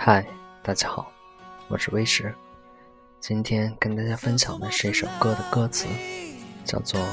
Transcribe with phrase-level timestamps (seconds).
[0.00, 0.24] 嗨，
[0.62, 1.10] 大家好，
[1.66, 2.32] 我是威石。
[3.18, 5.88] 今天跟大家分享的是一首歌的歌词，
[6.64, 7.00] 叫做《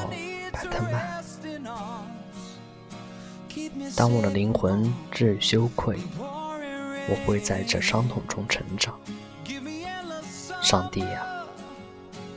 [0.52, 1.24] 白特曼》。
[3.98, 8.98] 当我的灵魂至于羞愧，我会在这伤痛中成长。
[10.62, 11.26] 上帝呀，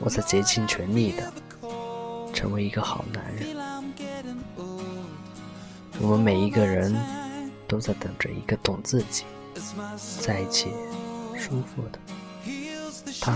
[0.00, 1.30] 我在竭尽全力的
[2.32, 3.54] 成为一个好男人。
[6.00, 6.96] 我们每一个人
[7.68, 9.24] 都在等着一个懂自己、
[10.20, 10.72] 在一起
[11.36, 11.98] 舒服的
[13.20, 13.32] 他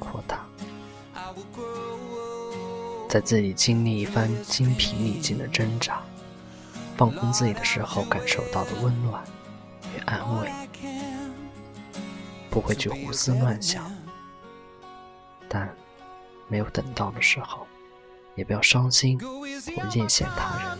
[0.00, 0.38] 或她，
[3.08, 6.00] 在自己经历一番精疲力尽的挣扎，
[6.96, 9.22] 放空自己的时候感受到的温暖
[9.94, 10.50] 与安慰，
[12.50, 13.90] 不会去胡思乱想，
[15.48, 15.74] 但
[16.48, 17.66] 没有等到的时候，
[18.34, 20.78] 也不要伤心或艳羡他人。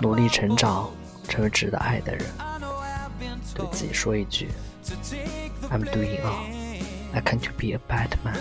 [0.00, 0.90] 努力成长，
[1.32, 2.26] 成为值得爱的人。
[3.54, 4.50] 对自己说一句
[5.70, 6.44] ：“I'm doing all
[7.14, 8.36] I can to be a bad man。”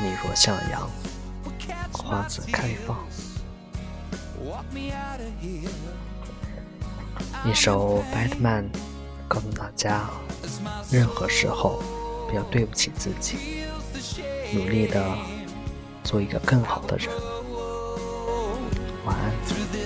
[0.00, 0.88] 你若向阳，
[1.92, 2.96] 花自开放。
[7.44, 8.70] 一首《Bad Man》
[9.26, 10.08] 告诉大家：
[10.92, 11.82] 任何时候
[12.28, 13.64] 不要对不起自己，
[14.52, 15.04] 努力的
[16.04, 17.08] 做一个更好的人。